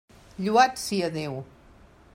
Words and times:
Lloat 0.45 0.79
sia 0.85 1.11
Déu! 1.19 1.37